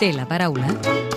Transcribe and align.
té 0.00 0.14
la 0.14 0.24
paraula 0.24 1.09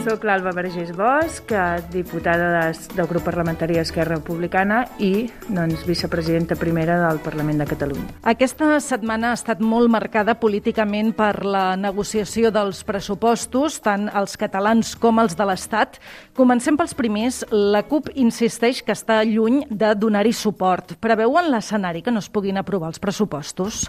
Soc 0.00 0.22
l'Alba 0.24 0.54
Vergés 0.56 0.94
Bosch, 0.96 1.52
diputada 1.92 2.46
de, 2.54 2.78
del 2.96 3.06
grup 3.06 3.26
parlamentari 3.28 3.76
Esquerra 3.76 4.16
Republicana 4.16 4.78
i 4.96 5.26
doncs, 5.44 5.82
vicepresidenta 5.84 6.56
primera 6.56 6.96
del 7.02 7.20
Parlament 7.20 7.60
de 7.60 7.66
Catalunya. 7.68 8.06
Aquesta 8.32 8.78
setmana 8.80 9.34
ha 9.34 9.36
estat 9.36 9.60
molt 9.60 9.92
marcada 9.92 10.38
políticament 10.40 11.12
per 11.18 11.44
la 11.44 11.76
negociació 11.76 12.48
dels 12.54 12.80
pressupostos, 12.88 13.76
tant 13.84 14.08
els 14.08 14.40
catalans 14.40 14.94
com 14.96 15.20
els 15.20 15.36
de 15.36 15.50
l'Estat. 15.50 16.00
Comencem 16.32 16.80
pels 16.80 16.96
primers. 16.96 17.44
La 17.52 17.84
CUP 17.84 18.08
insisteix 18.16 18.80
que 18.80 18.96
està 18.96 19.20
lluny 19.28 19.66
de 19.68 19.92
donar-hi 20.00 20.32
suport. 20.32 20.96
Preveuen 20.96 21.52
l'escenari 21.52 22.00
que 22.00 22.14
no 22.14 22.24
es 22.24 22.32
puguin 22.32 22.56
aprovar 22.56 22.94
els 22.94 23.04
pressupostos? 23.04 23.84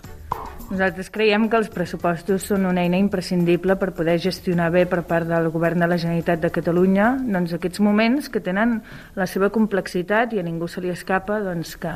Nosaltres 0.72 1.10
creiem 1.12 1.50
que 1.52 1.58
els 1.60 1.68
pressupostos 1.68 2.46
són 2.48 2.64
una 2.70 2.86
eina 2.86 2.96
imprescindible 2.96 3.76
per 3.76 3.90
poder 3.92 4.14
gestionar 4.24 4.70
bé 4.72 4.86
per 4.88 5.02
part 5.04 5.28
del 5.28 5.50
govern 5.52 5.84
de 5.84 5.90
la 5.92 5.98
Generalitat 6.02 6.42
de 6.42 6.50
Catalunya 6.54 7.12
doncs, 7.22 7.54
aquests 7.56 7.82
moments 7.84 8.28
que 8.32 8.42
tenen 8.44 8.80
la 9.18 9.28
seva 9.30 9.52
complexitat 9.54 10.34
i 10.36 10.42
a 10.42 10.46
ningú 10.46 10.68
se 10.72 10.82
li 10.84 10.92
escapa 10.92 11.40
doncs, 11.46 11.76
que, 11.82 11.94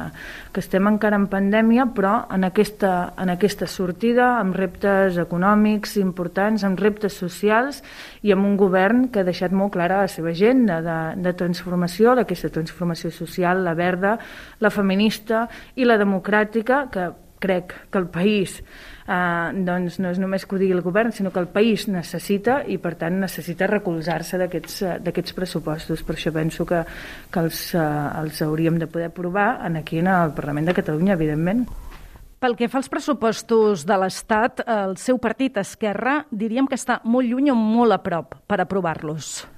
que 0.54 0.64
estem 0.64 0.88
encara 0.90 1.20
en 1.20 1.28
pandèmia 1.32 1.88
però 1.96 2.14
en 2.34 2.48
aquesta, 2.48 2.94
en 3.22 3.34
aquesta 3.34 3.68
sortida 3.68 4.36
amb 4.40 4.56
reptes 4.56 5.20
econòmics 5.22 5.98
importants, 6.02 6.64
amb 6.64 6.80
reptes 6.80 7.18
socials 7.18 7.82
i 8.22 8.34
amb 8.36 8.46
un 8.48 8.56
govern 8.62 9.10
que 9.10 9.24
ha 9.24 9.28
deixat 9.28 9.54
molt 9.56 9.74
clara 9.76 10.04
la 10.06 10.12
seva 10.12 10.32
agenda 10.32 10.80
de, 10.86 11.00
de 11.26 11.36
transformació, 11.38 12.16
d'aquesta 12.16 12.54
transformació 12.54 13.12
social, 13.12 13.66
la 13.66 13.76
verda, 13.76 14.18
la 14.62 14.72
feminista 14.72 15.48
i 15.76 15.86
la 15.88 16.00
democràtica, 16.02 16.86
que 16.92 17.12
crec 17.46 17.78
que 17.94 18.02
el 18.02 18.10
país 18.12 18.58
eh, 18.60 19.54
doncs 19.68 20.00
no 20.02 20.12
és 20.12 20.20
només 20.22 20.46
que 20.46 20.58
ho 20.58 20.62
digui 20.62 20.76
el 20.76 20.84
govern, 20.86 21.14
sinó 21.14 21.32
que 21.32 21.42
el 21.44 21.50
país 21.54 21.88
necessita 21.92 22.60
i 22.68 22.80
per 22.82 22.96
tant 23.00 23.22
necessita 23.22 23.70
recolzar-se 23.72 24.42
d'aquests 24.42 25.38
pressupostos. 25.38 26.04
Per 26.04 26.18
això 26.18 26.34
penso 26.36 26.66
que, 26.68 26.84
que 27.32 27.46
els, 27.46 27.66
eh, 27.78 27.88
els 28.22 28.42
hauríem 28.46 28.82
de 28.82 28.90
poder 28.92 29.12
aprovar 29.14 29.66
en 29.66 29.78
aquí 29.82 30.02
en 30.02 30.12
el 30.12 30.34
Parlament 30.36 30.72
de 30.72 30.78
Catalunya, 30.82 31.14
evidentment. 31.14 31.68
Pel 32.46 32.58
que 32.60 32.68
fa 32.70 32.82
als 32.82 32.92
pressupostos 32.92 33.86
de 33.88 33.96
l'Estat, 33.98 34.60
el 34.70 34.98
seu 35.02 35.18
partit 35.24 35.56
Esquerra 35.58 36.20
diríem 36.30 36.68
que 36.70 36.78
està 36.78 37.00
molt 37.08 37.26
lluny 37.32 37.50
o 37.54 37.56
molt 37.58 37.96
a 37.96 38.02
prop 38.04 38.36
per 38.46 38.60
aprovar-los. 38.62 39.55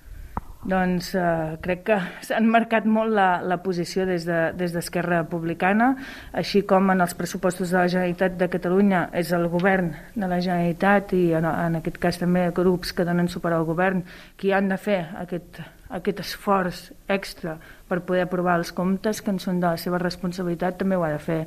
Doncs 0.65 1.13
eh, 1.15 1.57
crec 1.61 1.83
que 1.87 1.97
s'han 2.27 2.47
marcat 2.49 2.87
molt 2.89 3.13
la, 3.13 3.27
la 3.45 3.59
posició 3.63 4.07
des 4.09 4.25
d'Esquerra 4.25 5.19
de, 5.19 5.23
Republicana, 5.23 5.91
així 6.33 6.63
com 6.67 6.89
en 6.93 7.05
els 7.05 7.13
pressupostos 7.17 7.71
de 7.71 7.77
la 7.77 7.87
Generalitat 7.87 8.37
de 8.39 8.49
Catalunya 8.51 9.07
és 9.13 9.31
el 9.37 9.47
govern 9.53 9.93
de 10.15 10.27
la 10.27 10.41
Generalitat 10.41 11.13
i 11.13 11.23
en, 11.37 11.45
en 11.45 11.79
aquest 11.81 12.01
cas 12.01 12.19
també 12.19 12.49
grups 12.55 12.93
que 12.93 13.05
donen 13.07 13.29
suport 13.31 13.55
al 13.55 13.67
govern 13.69 14.03
qui 14.37 14.51
han 14.51 14.69
de 14.73 14.81
fer 14.81 15.03
aquest, 15.21 15.61
aquest 15.89 16.19
esforç 16.23 16.81
extra 17.07 17.57
per 17.87 18.01
poder 18.07 18.25
aprovar 18.25 18.57
els 18.59 18.73
comptes 18.75 19.21
que 19.23 19.31
en 19.31 19.39
són 19.39 19.61
de 19.61 19.69
la 19.69 19.79
seva 19.79 20.01
responsabilitat 20.01 20.77
també 20.81 20.97
ho 20.97 21.05
ha 21.07 21.13
de 21.13 21.21
fer 21.23 21.39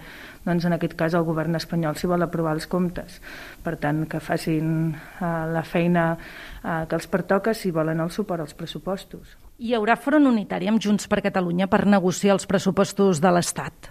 doncs 0.47 0.65
en 0.65 0.77
aquest 0.77 0.97
cas 0.97 1.15
el 1.15 1.27
govern 1.29 1.59
espanyol 1.59 1.99
si 2.01 2.09
vol 2.09 2.25
aprovar 2.25 2.57
els 2.57 2.67
comptes 2.71 3.21
per 3.65 3.77
tant 3.83 4.07
que 4.09 4.23
facin 4.25 4.91
uh, 4.95 5.45
la 5.53 5.63
feina 5.67 6.15
uh, 6.17 6.87
que 6.89 6.97
els 6.97 7.11
pertoca 7.13 7.55
si 7.55 7.71
volen 7.71 8.01
el 8.01 8.11
suport 8.11 8.47
als 8.47 8.57
pressupostos 8.57 9.37
Hi 9.61 9.75
haurà 9.77 9.93
front 10.01 10.25
unitari 10.25 10.71
amb 10.71 10.81
Junts 10.81 11.05
per 11.05 11.19
Catalunya 11.21 11.67
per 11.69 11.83
negociar 11.85 12.33
els 12.33 12.47
pressupostos 12.49 13.19
de 13.21 13.29
l'Estat? 13.29 13.91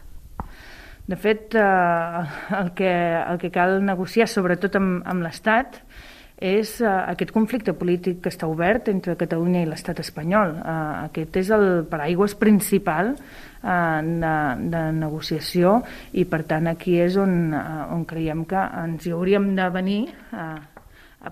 De 1.09 1.17
fet, 1.17 1.53
eh, 1.53 2.23
el, 2.57 2.71
que, 2.73 2.89
el 2.89 3.37
que 3.41 3.51
cal 3.53 3.77
negociar, 3.85 4.25
sobretot 4.29 4.79
amb, 4.79 5.03
amb 5.05 5.25
l'Estat, 5.25 5.77
és 6.39 6.77
uh, 6.79 6.87
aquest 7.11 7.33
conflicte 7.35 7.75
polític 7.75 8.21
que 8.23 8.31
està 8.31 8.47
obert 8.47 8.87
entre 8.91 9.17
Catalunya 9.19 9.65
i 9.65 9.67
l'estat 9.69 9.99
espanyol. 9.99 10.55
Uh, 10.55 11.03
aquest 11.09 11.35
és 11.41 11.51
el 11.51 11.67
paraigües 11.91 12.35
principal 12.39 13.13
uh, 13.13 13.99
de, 13.99 14.33
de 14.71 14.83
negociació 14.95 15.81
i 16.15 16.25
per 16.25 16.45
tant 16.47 16.71
aquí 16.71 16.97
és 17.03 17.19
on, 17.19 17.53
uh, 17.53 17.91
on 17.93 18.07
creiem 18.07 18.47
que 18.47 18.65
ens 18.85 19.05
hi 19.05 19.15
hauríem 19.15 19.51
de 19.59 19.69
venir 19.75 20.01
uh, 20.31 20.57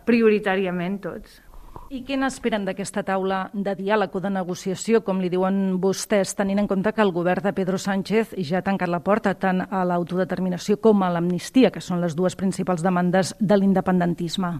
prioritàriament 0.05 1.01
tots. 1.07 1.41
I 1.87 2.01
què 2.03 2.17
n'esperen 2.19 2.65
d'aquesta 2.67 2.99
taula 3.07 3.45
de 3.53 3.71
diàleg 3.77 4.11
o 4.11 4.19
de 4.19 4.31
negociació, 4.33 4.99
com 5.07 5.21
li 5.23 5.29
diuen 5.31 5.77
vostès, 5.79 6.33
tenint 6.35 6.59
en 6.59 6.67
compte 6.67 6.91
que 6.91 7.03
el 7.05 7.13
govern 7.15 7.47
de 7.47 7.53
Pedro 7.55 7.79
Sánchez 7.79 8.33
ja 8.43 8.59
ha 8.59 8.65
tancat 8.65 8.91
la 8.91 8.99
porta 9.05 9.37
tant 9.39 9.63
a 9.63 9.85
l'autodeterminació 9.87 10.81
com 10.83 11.05
a 11.05 11.13
l'amnistia, 11.15 11.71
que 11.71 11.79
són 11.79 12.03
les 12.03 12.17
dues 12.17 12.35
principals 12.35 12.83
demandes 12.83 13.31
de 13.39 13.55
l'independentisme? 13.55 14.57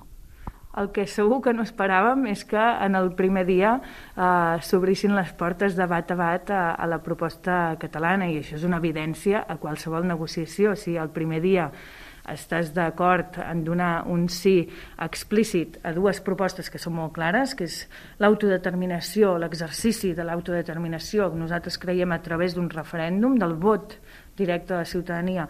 El 0.78 0.92
que 0.94 1.08
segur 1.10 1.40
que 1.42 1.54
no 1.58 1.64
esperàvem 1.66 2.28
és 2.30 2.44
que 2.46 2.62
en 2.86 2.98
el 3.00 3.12
primer 3.18 3.48
dia 3.48 3.78
eh, 3.82 4.58
s'obrissin 4.62 5.16
les 5.18 5.32
portes 5.38 5.78
de 5.78 5.88
bat 5.90 6.12
a 6.14 6.18
bat 6.20 6.52
a, 6.54 6.64
a 6.78 6.86
la 6.90 7.00
proposta 7.04 7.78
catalana 7.82 8.28
i 8.30 8.38
això 8.42 8.60
és 8.60 8.68
una 8.68 8.78
evidència 8.78 9.46
a 9.48 9.58
qualsevol 9.58 10.06
negociació. 10.06 10.76
Si 10.78 10.94
el 10.98 11.10
primer 11.16 11.42
dia 11.42 11.72
estàs 12.28 12.74
d'acord 12.76 13.40
en 13.40 13.64
donar 13.64 14.04
un 14.12 14.28
sí 14.30 14.68
explícit 15.02 15.80
a 15.88 15.94
dues 15.96 16.20
propostes 16.22 16.70
que 16.70 16.82
són 16.82 16.98
molt 16.98 17.16
clares, 17.16 17.56
que 17.56 17.66
és 17.66 17.80
l'autodeterminació, 18.20 19.38
l'exercici 19.40 20.14
de 20.14 20.28
l'autodeterminació, 20.28 21.32
que 21.32 21.42
nosaltres 21.42 21.80
creiem 21.80 22.12
a 22.12 22.22
través 22.22 22.58
d'un 22.58 22.70
referèndum, 22.70 23.38
del 23.40 23.56
vot 23.56 23.98
directe 24.38 24.74
de 24.74 24.80
la 24.80 24.86
ciutadania, 24.86 25.48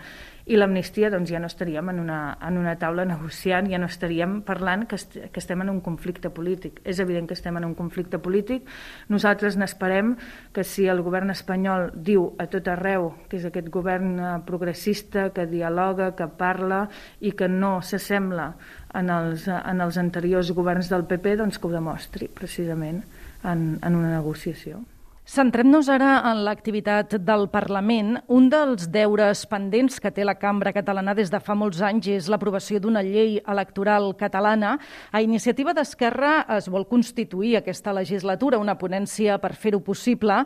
i 0.48 0.56
l'amnistia 0.56 1.10
doncs 1.12 1.28
ja 1.28 1.42
no 1.44 1.50
estaríem 1.50 1.90
en 1.92 2.00
una, 2.00 2.38
en 2.48 2.58
una 2.58 2.78
taula 2.80 3.04
negociant, 3.06 3.68
ja 3.68 3.80
no 3.82 3.90
estaríem 3.92 4.38
parlant 4.48 4.86
que, 4.88 4.96
est 4.96 5.18
que 5.34 5.42
estem 5.42 5.62
en 5.66 5.74
un 5.74 5.82
conflicte 5.84 6.32
polític. 6.32 6.80
És 6.88 7.02
evident 7.04 7.28
que 7.28 7.36
estem 7.36 7.60
en 7.60 7.68
un 7.68 7.76
conflicte 7.76 8.20
polític. 8.24 8.64
Nosaltres 9.12 9.60
n'esperem 9.60 10.16
que 10.56 10.64
si 10.64 10.88
el 10.88 11.04
govern 11.04 11.36
espanyol 11.36 11.92
diu 11.94 12.30
a 12.40 12.48
tot 12.48 12.72
arreu 12.72 13.12
que 13.28 13.42
és 13.42 13.48
aquest 13.50 13.68
govern 13.74 14.16
eh, 14.16 14.34
progressista, 14.48 15.30
que 15.36 15.50
dialoga, 15.52 16.14
que 16.16 16.32
parla 16.40 16.86
i 17.20 17.36
que 17.36 17.52
no 17.52 17.82
s'assembla 17.84 18.54
en 18.96 19.12
els, 19.12 19.50
en 19.52 19.84
els 19.84 20.00
anteriors 20.00 20.56
governs 20.56 20.88
del 20.88 21.04
PP, 21.12 21.42
doncs 21.44 21.60
que 21.60 21.68
ho 21.68 21.76
demostri 21.76 22.32
precisament 22.32 23.04
en, 23.44 23.74
en 23.84 24.00
una 24.00 24.16
negociació. 24.16 24.80
Centrem-nos 25.28 25.90
ara 25.92 26.22
en 26.30 26.46
l'activitat 26.46 27.18
del 27.28 27.50
Parlament. 27.52 28.14
Un 28.32 28.46
dels 28.48 28.86
deures 28.88 29.42
pendents 29.52 29.98
que 30.00 30.08
té 30.16 30.24
la 30.24 30.38
cambra 30.40 30.72
catalana 30.72 31.12
des 31.18 31.28
de 31.28 31.42
fa 31.44 31.52
molts 31.52 31.82
anys 31.84 32.08
és 32.14 32.30
l'aprovació 32.32 32.80
d'una 32.80 33.04
llei 33.04 33.36
electoral 33.44 34.14
catalana. 34.16 34.78
A 35.12 35.20
iniciativa 35.20 35.74
d'Esquerra 35.76 36.46
es 36.56 36.70
vol 36.72 36.88
constituir 36.88 37.58
aquesta 37.58 37.92
legislatura, 37.92 38.62
una 38.64 38.78
ponència 38.80 39.36
per 39.44 39.52
fer-ho 39.52 39.82
possible. 39.84 40.40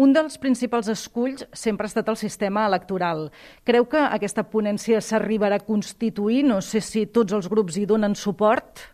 Un 0.00 0.16
dels 0.16 0.40
principals 0.40 0.88
esculls 0.88 1.44
sempre 1.52 1.84
ha 1.84 1.92
estat 1.92 2.08
el 2.08 2.16
sistema 2.16 2.64
electoral. 2.64 3.28
Creu 3.68 3.84
que 3.84 4.00
aquesta 4.00 4.48
ponència 4.48 5.04
s'arribarà 5.04 5.60
a 5.60 5.66
constituir? 5.68 6.40
No 6.48 6.62
sé 6.64 6.80
si 6.80 7.04
tots 7.04 7.36
els 7.36 7.52
grups 7.52 7.76
hi 7.76 7.84
donen 7.84 8.16
suport. 8.16 8.88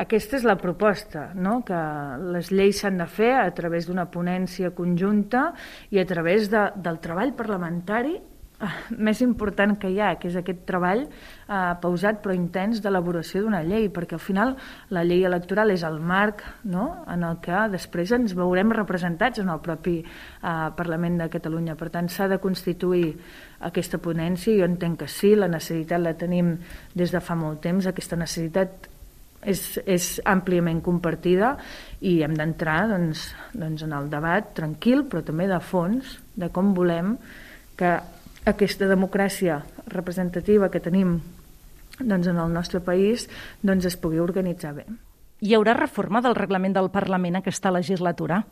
Aquesta 0.00 0.38
és 0.38 0.46
la 0.48 0.56
proposta, 0.56 1.26
no? 1.36 1.58
que 1.66 1.78
les 2.32 2.48
lleis 2.54 2.80
s'han 2.80 2.96
de 3.02 3.06
fer 3.10 3.34
a 3.36 3.50
través 3.52 3.84
d'una 3.84 4.06
ponència 4.08 4.72
conjunta 4.72 5.50
i 5.92 6.00
a 6.00 6.06
través 6.08 6.48
de, 6.48 6.62
del 6.80 6.96
treball 7.04 7.34
parlamentari 7.36 8.14
eh, 8.16 8.70
més 8.96 9.18
important 9.20 9.74
que 9.82 9.90
hi 9.92 9.98
ha, 10.00 10.14
que 10.16 10.30
és 10.30 10.38
aquest 10.40 10.62
treball 10.70 11.02
eh, 11.04 11.58
pausat 11.82 12.22
però 12.24 12.32
intens 12.32 12.80
d'elaboració 12.80 13.42
d'una 13.44 13.60
llei, 13.66 13.90
perquè 13.92 14.16
al 14.16 14.22
final 14.24 14.54
la 14.88 15.02
llei 15.04 15.26
electoral 15.28 15.74
és 15.74 15.84
el 15.84 15.98
marc 16.00 16.46
no? 16.64 16.86
en 17.04 17.26
el 17.28 17.36
que 17.44 17.66
després 17.74 18.14
ens 18.16 18.32
veurem 18.38 18.72
representats 18.72 19.42
en 19.44 19.52
el 19.52 19.60
propi 19.60 19.98
eh, 20.00 20.54
Parlament 20.78 21.20
de 21.20 21.28
Catalunya. 21.34 21.76
Per 21.76 21.90
tant, 21.92 22.08
s'ha 22.08 22.30
de 22.32 22.40
constituir 22.40 23.10
aquesta 23.68 24.00
ponència, 24.00 24.56
jo 24.62 24.64
entenc 24.64 25.02
que 25.04 25.10
sí, 25.12 25.34
la 25.36 25.50
necessitat 25.52 26.00
la 26.00 26.16
tenim 26.16 26.54
des 26.96 27.12
de 27.12 27.20
fa 27.20 27.36
molt 27.36 27.60
temps, 27.68 27.84
aquesta 27.84 28.16
necessitat 28.16 28.89
és, 29.42 29.80
és 29.86 30.06
àmpliament 30.28 30.82
compartida 30.84 31.54
i 32.00 32.20
hem 32.24 32.36
d'entrar 32.36 32.82
doncs, 32.90 33.30
doncs 33.56 33.84
en 33.86 33.94
el 33.96 34.10
debat 34.12 34.52
tranquil 34.56 35.06
però 35.08 35.24
també 35.24 35.48
de 35.50 35.60
fons 35.64 36.18
de 36.36 36.50
com 36.52 36.74
volem 36.76 37.16
que 37.80 37.98
aquesta 38.50 38.88
democràcia 38.88 39.60
representativa 39.88 40.70
que 40.70 40.80
tenim 40.80 41.18
doncs, 42.00 42.26
en 42.26 42.38
el 42.40 42.52
nostre 42.52 42.80
país 42.80 43.28
doncs, 43.62 43.86
es 43.86 43.96
pugui 44.00 44.20
organitzar 44.20 44.74
bé. 44.76 44.86
Hi 45.40 45.54
haurà 45.56 45.74
reforma 45.76 46.20
del 46.24 46.36
reglament 46.36 46.76
del 46.76 46.90
Parlament 46.92 47.38
aquesta 47.40 47.72
legislatura? 47.72 48.42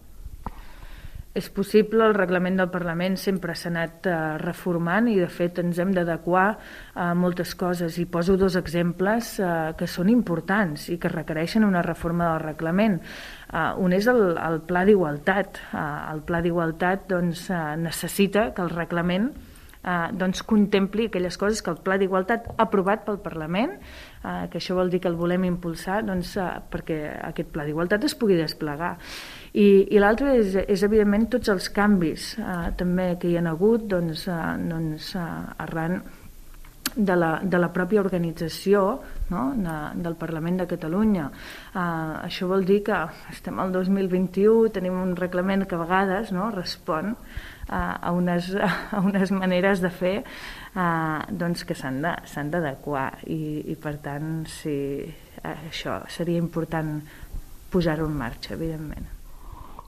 És 1.36 1.50
possible, 1.52 2.06
el 2.08 2.14
reglament 2.16 2.56
del 2.58 2.70
Parlament 2.72 3.18
sempre 3.20 3.54
s'ha 3.54 3.68
anat 3.68 4.06
uh, 4.08 4.14
reformant 4.40 5.10
i 5.12 5.18
de 5.20 5.28
fet 5.30 5.60
ens 5.60 5.78
hem 5.78 5.92
d'adequar 5.94 6.46
a 6.96 7.08
moltes 7.14 7.52
coses 7.58 7.98
i 8.00 8.06
poso 8.08 8.38
dos 8.40 8.56
exemples 8.56 9.34
uh, 9.42 9.74
que 9.78 9.86
són 9.86 10.08
importants 10.10 10.88
i 10.88 10.96
que 10.98 11.12
requereixen 11.12 11.68
una 11.68 11.84
reforma 11.84 12.32
del 12.32 12.40
reglament. 12.46 12.98
Uh, 13.52 13.76
un 13.84 13.94
és 13.94 14.08
el, 14.10 14.22
el 14.40 14.62
pla 14.66 14.86
d'igualtat. 14.88 15.60
El 15.76 16.24
pla 16.26 16.40
d'igualtat 16.42 17.06
doncs, 17.12 17.48
necessita 17.78 18.48
que 18.56 18.64
el 18.64 18.72
reglament 18.72 19.30
eh, 19.84 20.08
doncs 20.12 20.42
contempli 20.42 21.08
aquelles 21.08 21.38
coses 21.38 21.62
que 21.62 21.72
el 21.72 21.80
Pla 21.84 21.98
d'Igualtat 22.00 22.52
aprovat 22.58 23.04
pel 23.06 23.20
Parlament, 23.24 23.76
eh, 23.78 24.46
que 24.50 24.60
això 24.60 24.76
vol 24.78 24.90
dir 24.90 25.00
que 25.04 25.10
el 25.10 25.18
volem 25.18 25.46
impulsar 25.48 26.02
doncs, 26.06 26.36
eh, 26.36 26.48
perquè 26.70 27.00
aquest 27.30 27.52
Pla 27.54 27.66
d'Igualtat 27.68 28.04
es 28.04 28.16
pugui 28.18 28.38
desplegar. 28.38 28.96
I, 29.52 29.88
i 29.94 29.98
l'altre 30.02 30.36
és, 30.38 30.54
és, 30.66 30.82
evidentment, 30.84 31.28
tots 31.32 31.48
els 31.52 31.68
canvis 31.74 32.34
eh, 32.38 32.70
també 32.78 33.14
que 33.20 33.30
hi 33.30 33.36
ha 33.38 33.44
hagut 33.50 33.88
doncs, 33.90 34.26
eh, 34.28 34.40
doncs, 34.68 35.14
eh, 35.16 35.28
arran 35.66 36.02
de 36.98 37.16
la, 37.16 37.30
de 37.42 37.58
la 37.62 37.70
pròpia 37.72 38.02
organització 38.02 38.82
no? 39.30 39.42
de, 39.54 39.76
del 40.02 40.16
Parlament 40.18 40.58
de 40.60 40.66
Catalunya. 40.70 41.28
Uh, 41.72 42.18
això 42.26 42.48
vol 42.50 42.66
dir 42.66 42.80
que 42.88 42.98
estem 43.30 43.60
al 43.62 43.70
2021, 43.72 44.72
tenim 44.74 44.98
un 44.98 45.14
reglament 45.16 45.64
que 45.68 45.78
a 45.78 45.82
vegades 45.84 46.32
no? 46.34 46.50
respon 46.54 47.14
a, 47.68 48.10
unes, 48.10 48.50
a 48.96 49.02
unes 49.04 49.30
maneres 49.30 49.84
de 49.84 49.92
fer 49.94 50.16
uh, 50.24 51.22
doncs 51.30 51.62
que 51.68 51.78
s'han 51.78 52.02
d'adequar 52.02 53.12
i, 53.30 53.70
i 53.70 53.78
per 53.78 53.98
tant 54.02 54.42
sí, 54.50 54.74
això 55.44 56.00
seria 56.10 56.42
important 56.42 56.98
posar-ho 57.70 58.08
en 58.08 58.18
marxa, 58.18 58.56
evidentment. 58.56 59.17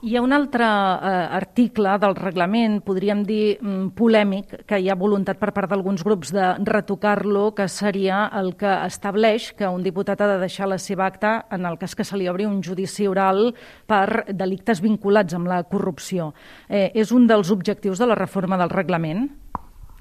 Hi 0.01 0.15
ha 0.17 0.21
un 0.25 0.31
altre 0.33 0.65
eh, 0.65 1.09
article 1.37 1.91
del 2.01 2.15
reglament, 2.17 2.79
podríem 2.81 3.19
dir 3.21 3.59
mm, 3.61 3.91
polèmic, 3.93 4.55
que 4.65 4.79
hi 4.81 4.87
ha 4.89 4.95
voluntat 4.97 5.37
per 5.37 5.51
part 5.53 5.69
d'alguns 5.69 6.01
grups 6.01 6.31
de 6.33 6.47
retocar-lo, 6.65 7.51
que 7.53 7.67
seria 7.69 8.23
el 8.39 8.55
que 8.57 8.71
estableix 8.87 9.51
que 9.59 9.69
un 9.69 9.85
diputat 9.85 10.23
ha 10.25 10.31
de 10.31 10.39
deixar 10.41 10.71
la 10.71 10.79
seva 10.81 11.05
acta 11.05 11.35
en 11.53 11.69
el 11.69 11.77
cas 11.77 11.93
que 11.93 12.07
se 12.07 12.17
li 12.17 12.25
obri 12.33 12.49
un 12.49 12.63
judici 12.65 13.05
oral 13.05 13.51
per 13.85 14.25
delictes 14.33 14.81
vinculats 14.81 15.37
amb 15.37 15.53
la 15.53 15.61
corrupció. 15.69 16.31
Eh, 16.65 16.89
és 16.97 17.13
un 17.13 17.29
dels 17.29 17.53
objectius 17.53 18.01
de 18.01 18.09
la 18.09 18.17
reforma 18.17 18.57
del 18.57 18.73
reglament? 18.73 19.27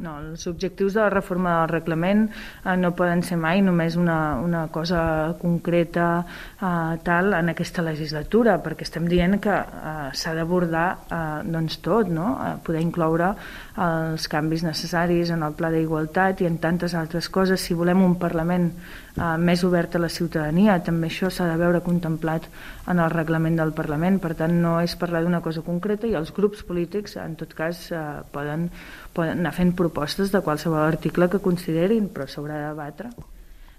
No, 0.01 0.15
els 0.31 0.47
objectius 0.49 0.95
de 0.97 1.03
la 1.03 1.11
reforma 1.13 1.59
del 1.59 1.69
reglament 1.75 2.23
eh, 2.31 2.77
no 2.81 2.95
poden 2.97 3.21
ser 3.27 3.37
mai 3.37 3.61
només 3.61 3.99
una, 4.01 4.39
una 4.41 4.63
cosa 4.73 5.03
concreta 5.41 6.07
eh, 6.25 6.97
tal 7.05 7.35
en 7.37 7.53
aquesta 7.53 7.85
legislatura, 7.85 8.57
perquè 8.65 8.87
estem 8.89 9.11
dient 9.11 9.37
que 9.45 9.53
eh, 9.53 10.07
s'ha 10.17 10.33
d'abordar 10.39 10.87
eh, 11.03 11.21
doncs 11.45 11.83
tot, 11.85 12.09
no? 12.09 12.31
Eh, 12.41 12.55
poder 12.65 12.81
incloure 12.87 13.35
els 13.81 14.27
canvis 14.29 14.65
necessaris 14.67 15.31
en 15.33 15.45
el 15.47 15.55
pla 15.57 15.71
d'igualtat 15.73 16.43
i 16.43 16.49
en 16.49 16.59
tantes 16.61 16.97
altres 16.99 17.29
coses. 17.33 17.61
Si 17.61 17.77
volem 17.77 18.03
un 18.05 18.17
Parlament 18.21 18.71
eh, 18.73 19.37
més 19.39 19.63
obert 19.65 19.97
a 19.97 20.03
la 20.03 20.11
ciutadania, 20.13 20.81
també 20.85 21.09
això 21.09 21.31
s'ha 21.31 21.49
de 21.49 21.57
veure 21.61 21.81
contemplat 21.85 22.49
en 22.91 22.99
el 23.01 23.13
reglament 23.13 23.57
del 23.61 23.73
Parlament. 23.77 24.19
Per 24.21 24.35
tant, 24.37 24.57
no 24.65 24.79
és 24.81 24.97
parlar 25.01 25.23
d'una 25.25 25.41
cosa 25.45 25.65
concreta 25.67 26.09
i 26.09 26.17
els 26.19 26.33
grups 26.37 26.65
polítics, 26.67 27.17
en 27.21 27.37
tot 27.41 27.55
cas, 27.57 27.87
eh, 27.93 28.05
poden, 28.33 28.69
poden 29.17 29.41
anar 29.41 29.55
fent 29.57 29.73
propostes 29.77 29.90
de 29.91 30.41
qualsevol 30.41 30.81
article 30.81 31.29
que 31.29 31.39
considerin, 31.39 32.09
però 32.09 32.27
s'haurà 32.27 32.57
de 32.57 32.69
debatre. 32.71 33.11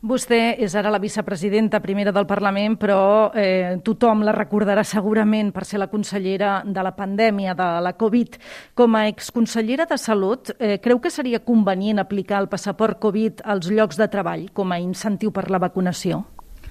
Vostè 0.02 0.56
és 0.58 0.74
ara 0.74 0.90
la 0.90 0.98
vicepresidenta 0.98 1.78
primera 1.80 2.10
del 2.10 2.26
Parlament, 2.26 2.74
però 2.82 3.30
eh, 3.38 3.78
tothom 3.86 4.24
la 4.26 4.34
recordarà 4.34 4.82
segurament 4.82 5.52
per 5.54 5.62
ser 5.70 5.78
la 5.78 5.92
consellera 5.92 6.64
de 6.66 6.82
la 6.82 6.96
pandèmia, 6.98 7.54
de 7.54 7.68
la 7.86 7.92
Covid. 7.94 8.40
Com 8.74 8.98
a 8.98 9.04
exconsellera 9.12 9.86
de 9.86 10.00
Salut, 10.02 10.56
eh, 10.58 10.80
creu 10.82 10.98
que 10.98 11.12
seria 11.14 11.44
convenient 11.46 12.02
aplicar 12.02 12.40
el 12.42 12.50
passaport 12.50 12.98
Covid 12.98 13.44
als 13.46 13.70
llocs 13.70 14.02
de 14.02 14.10
treball 14.10 14.48
com 14.58 14.74
a 14.74 14.80
incentiu 14.82 15.30
per 15.30 15.52
la 15.54 15.62
vacunació? 15.62 16.24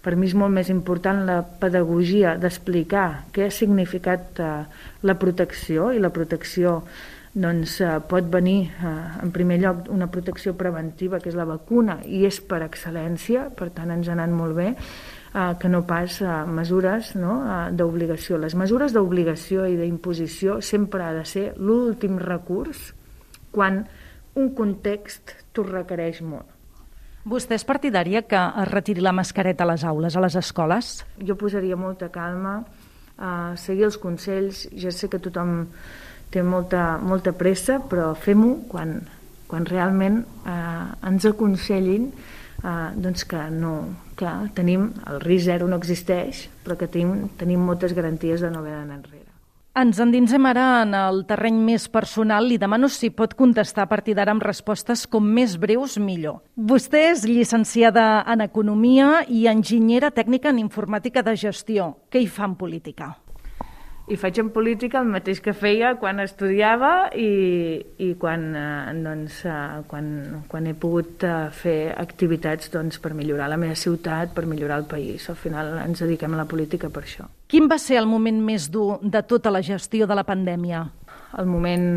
Per 0.02 0.16
mi 0.16 0.26
és 0.26 0.34
molt 0.34 0.50
més 0.50 0.66
important 0.72 1.22
la 1.28 1.44
pedagogia 1.44 2.34
d'explicar 2.34 3.28
què 3.30 3.46
ha 3.46 3.54
significat 3.54 4.42
eh, 4.42 4.50
la 5.06 5.18
protecció 5.22 5.92
i 5.94 6.02
la 6.02 6.10
protecció 6.10 6.80
doncs 7.34 7.76
eh, 7.80 7.92
pot 8.10 8.26
venir 8.26 8.72
eh, 8.72 8.90
en 9.22 9.30
primer 9.30 9.60
lloc 9.62 9.86
una 9.94 10.08
protecció 10.10 10.56
preventiva 10.58 11.20
que 11.22 11.30
és 11.30 11.38
la 11.38 11.46
vacuna 11.46 12.00
i 12.06 12.24
és 12.26 12.40
per 12.42 12.62
excel·lència, 12.66 13.48
per 13.54 13.70
tant 13.76 13.92
ens 13.94 14.10
ha 14.10 14.16
anat 14.16 14.34
molt 14.34 14.56
bé 14.58 14.68
eh, 14.72 15.52
que 15.60 15.70
no 15.70 15.84
pas 15.86 16.20
mesures 16.50 17.14
no, 17.14 17.38
d'obligació. 17.70 18.40
Les 18.42 18.56
mesures 18.58 18.94
d'obligació 18.96 19.68
i 19.70 19.78
d'imposició 19.78 20.58
sempre 20.60 21.06
ha 21.06 21.12
de 21.14 21.24
ser 21.24 21.52
l'últim 21.58 22.18
recurs 22.18 22.90
quan 23.54 23.84
un 24.34 24.52
context 24.54 25.36
t'ho 25.52 25.66
requereix 25.66 26.22
molt. 26.22 26.46
Vostè 27.30 27.54
és 27.58 27.66
partidària 27.68 28.22
que 28.24 28.38
es 28.38 28.68
retiri 28.70 29.02
la 29.04 29.12
mascareta 29.12 29.66
a 29.66 29.72
les 29.74 29.82
aules, 29.84 30.14
a 30.16 30.22
les 30.24 30.36
escoles? 30.40 31.02
Jo 31.20 31.36
posaria 31.36 31.76
molta 31.76 32.08
calma, 32.10 32.62
eh, 33.20 33.56
seguir 33.56 33.84
els 33.90 33.98
consells, 33.98 34.66
ja 34.72 34.90
sé 34.90 35.10
que 35.12 35.20
tothom 35.20 35.68
té 36.30 36.42
molta, 36.46 36.98
molta 37.02 37.32
pressa, 37.36 37.80
però 37.90 38.12
fem-ho 38.14 38.56
quan, 38.70 39.00
quan 39.50 39.66
realment 39.66 40.22
eh, 40.46 41.08
ens 41.10 41.26
aconsellin 41.28 42.10
eh, 42.10 42.90
doncs 42.96 43.26
que, 43.26 43.42
no, 43.50 43.74
que 44.18 44.30
tenim, 44.56 44.90
el 45.10 45.20
risc 45.24 45.50
zero 45.50 45.68
no 45.68 45.80
existeix, 45.80 46.46
però 46.64 46.78
que 46.78 46.88
tenim, 46.90 47.28
tenim 47.40 47.66
moltes 47.66 47.96
garanties 47.96 48.44
de 48.44 48.52
no 48.52 48.62
haver 48.62 48.76
d'anar 48.78 49.00
enrere. 49.00 49.26
Ens 49.80 50.00
endinsem 50.02 50.44
ara 50.50 50.82
en 50.82 50.96
el 50.98 51.20
terreny 51.28 51.60
més 51.62 51.84
personal. 51.88 52.48
Li 52.50 52.56
demano 52.58 52.88
si 52.90 53.12
pot 53.14 53.36
contestar 53.38 53.84
a 53.86 53.90
partir 53.92 54.16
d'ara 54.18 54.34
amb 54.34 54.42
respostes 54.42 55.04
com 55.06 55.22
més 55.22 55.54
breus 55.62 55.94
millor. 56.02 56.40
Vostè 56.58 57.04
és 57.12 57.22
llicenciada 57.22 58.24
en 58.26 58.42
Economia 58.42 59.22
i 59.30 59.46
enginyera 59.46 60.10
tècnica 60.10 60.50
en 60.50 60.58
Informàtica 60.58 61.22
de 61.22 61.38
Gestió. 61.38 61.92
Què 62.10 62.18
hi 62.18 62.26
fa 62.26 62.50
en 62.50 62.58
política? 62.58 63.14
I 64.10 64.16
faig 64.18 64.40
en 64.42 64.48
política 64.50 64.98
el 65.00 65.10
mateix 65.10 65.38
que 65.42 65.52
feia 65.54 65.92
quan 66.00 66.18
estudiava 66.22 67.10
i, 67.14 67.78
i 68.02 68.08
quan, 68.18 68.46
eh, 68.58 68.94
doncs, 69.04 69.44
eh, 69.46 69.82
quan, 69.90 70.08
quan 70.50 70.66
he 70.66 70.74
pogut 70.74 71.22
eh, 71.26 71.34
fer 71.54 71.92
activitats 71.94 72.72
doncs, 72.74 72.98
per 73.02 73.12
millorar 73.14 73.46
la 73.52 73.58
meva 73.60 73.78
ciutat, 73.78 74.34
per 74.34 74.48
millorar 74.50 74.80
el 74.82 74.88
país. 74.90 75.28
Al 75.30 75.38
final 75.38 75.76
ens 75.84 76.02
dediquem 76.02 76.34
a 76.34 76.42
la 76.42 76.48
política 76.50 76.90
per 76.90 77.04
això. 77.06 77.28
Quin 77.50 77.70
va 77.70 77.78
ser 77.78 78.00
el 78.02 78.10
moment 78.10 78.42
més 78.42 78.66
dur 78.74 78.98
de 79.02 79.22
tota 79.30 79.54
la 79.54 79.62
gestió 79.62 80.10
de 80.10 80.18
la 80.18 80.26
pandèmia? 80.26 80.82
El 81.38 81.46
moment 81.46 81.88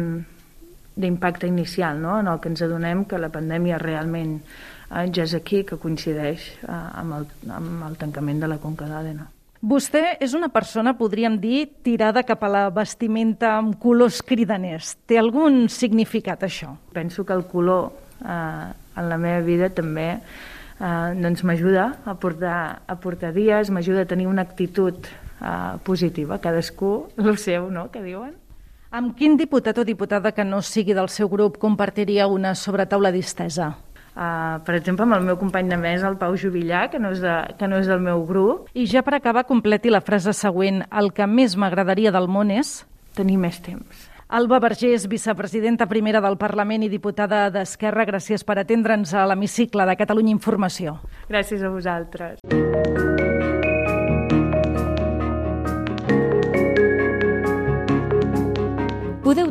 d'impacte 0.95 1.49
inicial, 1.49 1.97
no? 2.01 2.19
en 2.21 2.29
el 2.29 2.39
que 2.39 2.53
ens 2.53 2.61
adonem 2.61 3.07
que 3.09 3.17
la 3.17 3.33
pandèmia 3.33 3.81
realment 3.81 4.37
eh, 4.39 5.07
ja 5.09 5.25
és 5.25 5.33
aquí, 5.33 5.63
que 5.65 5.81
coincideix 5.81 6.51
eh, 6.61 6.69
amb, 6.69 7.17
el, 7.17 7.31
amb 7.49 7.87
el 7.89 7.97
tancament 7.97 8.43
de 8.45 8.53
la 8.53 8.61
conca 8.61 8.85
d'Àdena. 8.85 9.31
Vostè 9.63 10.17
és 10.19 10.33
una 10.35 10.49
persona, 10.51 10.91
podríem 10.99 11.37
dir, 11.39 11.69
tirada 11.87 12.25
cap 12.27 12.41
a 12.43 12.49
la 12.51 12.63
vestimenta 12.75 13.53
amb 13.61 13.77
colors 13.79 14.17
cridaners. 14.27 14.89
Té 15.07 15.15
algun 15.15 15.69
significat, 15.71 16.43
això? 16.43 16.73
Penso 16.91 17.23
que 17.23 17.31
el 17.31 17.45
color 17.47 17.93
eh, 18.19 18.73
en 18.99 19.07
la 19.07 19.17
meva 19.17 19.39
vida 19.45 19.69
també 19.71 20.09
eh, 20.11 21.13
doncs 21.15 21.45
m'ajuda 21.47 21.85
a 22.03 22.17
portar, 22.19 22.57
a 22.83 22.97
portar 22.99 23.31
dies, 23.31 23.71
m'ajuda 23.71 24.03
a 24.03 24.09
tenir 24.11 24.27
una 24.27 24.43
actitud 24.43 24.99
eh, 25.07 25.79
positiva. 25.87 26.41
Cadascú 26.43 26.91
el 27.23 27.39
seu, 27.39 27.71
no?, 27.71 27.87
que 27.93 28.03
diuen. 28.03 28.35
Amb 28.91 29.15
quin 29.15 29.39
diputat 29.39 29.79
o 29.79 29.87
diputada 29.87 30.35
que 30.35 30.43
no 30.43 30.59
sigui 30.59 30.91
del 30.91 31.07
seu 31.07 31.31
grup 31.31 31.55
compartiria 31.63 32.27
una 32.27 32.51
sobretaula 32.51 33.15
distesa? 33.15 33.77
Uh, 34.13 34.61
per 34.65 34.75
exemple, 34.77 35.07
amb 35.07 35.17
el 35.17 35.25
meu 35.25 35.37
company 35.41 35.71
de 35.71 35.77
mesa, 35.81 36.07
el 36.11 36.19
Pau 36.21 36.37
Jubillà, 36.37 36.85
que 36.93 37.01
no, 37.01 37.13
és 37.15 37.21
de, 37.23 37.33
que 37.57 37.69
no 37.69 37.81
és 37.81 37.89
del 37.89 38.01
meu 38.03 38.25
grup. 38.29 38.69
I 38.77 38.85
ja 38.89 39.01
per 39.05 39.17
acabar, 39.17 39.47
completi 39.49 39.89
la 39.93 40.03
frase 40.05 40.35
següent. 40.37 40.83
El 40.93 41.11
que 41.17 41.27
més 41.27 41.57
m'agradaria 41.57 42.13
del 42.13 42.29
món 42.29 42.53
és... 42.53 42.83
Tenir 43.13 43.37
més 43.37 43.59
temps. 43.61 44.07
Alba 44.33 44.57
Vergés, 44.57 45.03
vicepresidenta 45.05 45.85
primera 45.85 46.21
del 46.23 46.39
Parlament 46.41 46.81
i 46.81 46.89
diputada 46.89 47.43
d'Esquerra, 47.53 48.07
gràcies 48.09 48.41
per 48.41 48.57
atendre'ns 48.57 49.13
a 49.13 49.27
l'hemicicle 49.29 49.85
de 49.85 49.97
Catalunya 49.99 50.33
Informació. 50.33 50.97
Gràcies 51.29 51.61
a 51.61 51.69
vosaltres. 51.69 53.32